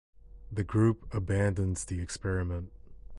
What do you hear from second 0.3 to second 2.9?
The group abandons the experiment.